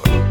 [0.00, 0.23] canción.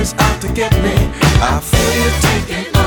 [0.00, 0.94] is out to get me.
[1.42, 2.79] I feel you taking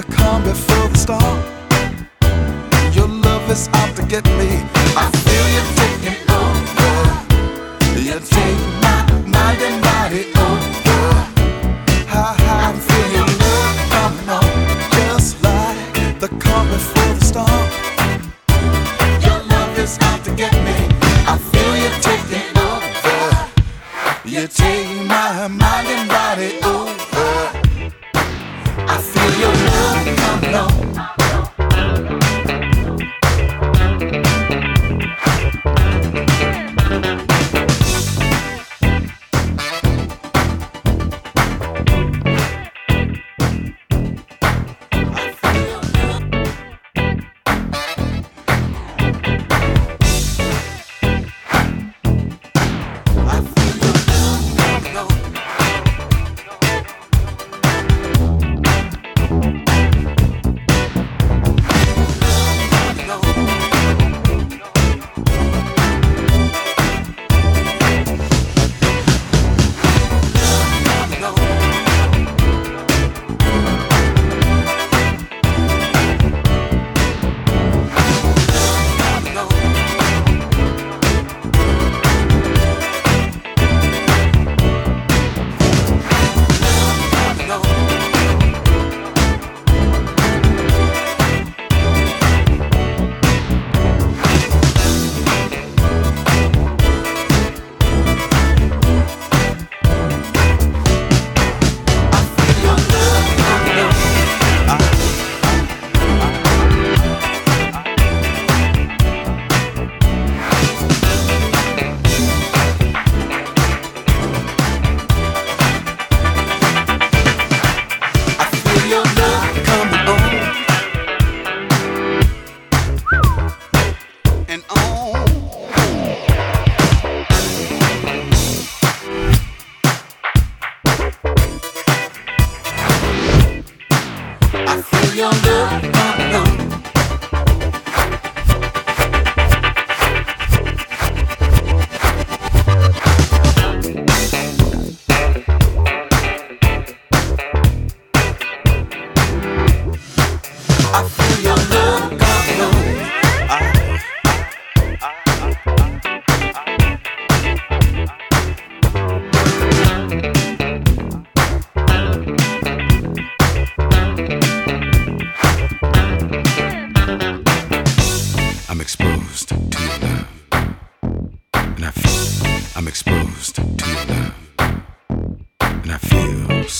[0.00, 1.38] the calm before the storm.
[2.94, 4.50] Your love is out to get me.
[4.94, 6.94] I feel you taking over.
[8.06, 8.98] You take my
[9.34, 11.02] mind and body over.
[12.14, 14.48] Ha ha, I'm feeling love coming on,
[14.94, 17.66] just like the calm before the storm.
[19.24, 20.78] Your love is out to get me.
[21.26, 23.18] I feel you taking over.
[24.24, 27.07] You take my mind and body over.
[28.90, 31.27] I feel your love come along.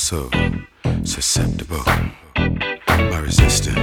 [0.08, 0.30] so
[1.04, 1.84] susceptible.
[2.88, 3.77] My resistance.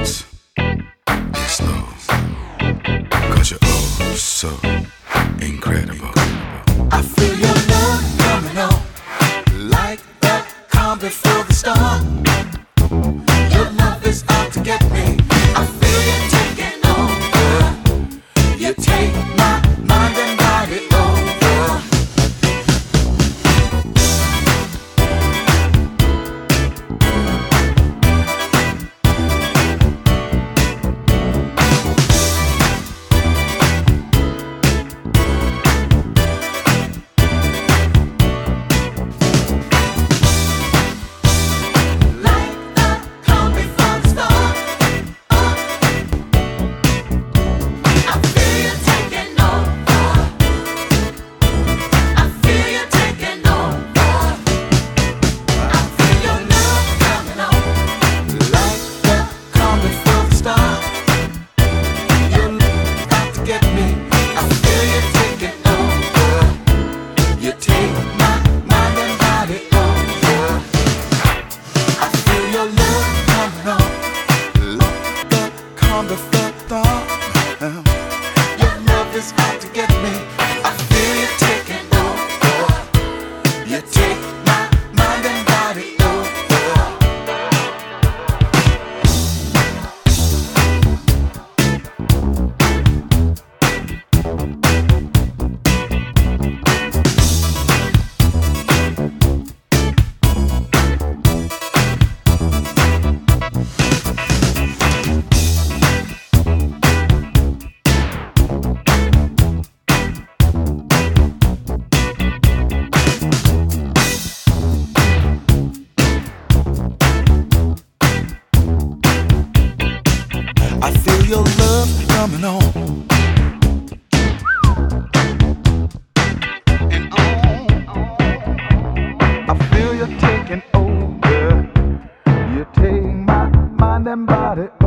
[134.06, 134.85] them body.